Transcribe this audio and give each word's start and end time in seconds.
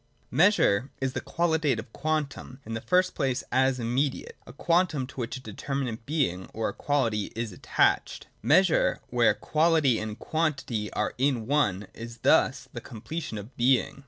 107.] 0.31 0.35
Measure 0.35 0.89
is 0.99 1.13
the 1.13 1.21
qualitative 1.21 1.93
quantum, 1.93 2.59
in 2.65 2.73
the 2.73 2.81
first 2.81 3.13
place 3.13 3.43
as 3.51 3.79
immediate,— 3.79 4.35
a 4.47 4.51
quantum, 4.53 5.05
to 5.05 5.17
which 5.17 5.37
a 5.37 5.39
deter 5.39 5.75
minate 5.75 5.99
being 6.07 6.49
or 6.55 6.69
a 6.69 6.73
quality 6.73 7.31
is 7.35 7.51
attached. 7.51 8.25
Measure, 8.41 8.99
where 9.11 9.35
quality 9.35 9.99
and 9.99 10.17
quantity 10.17 10.91
are 10.93 11.13
in 11.19 11.45
one, 11.45 11.85
is 11.93 12.17
thus 12.23 12.67
the 12.73 12.81
completion 12.81 13.37
of 13.37 13.55
Being. 13.55 13.99